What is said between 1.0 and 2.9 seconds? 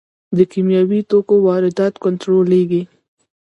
توکو واردات کنټرولیږي؟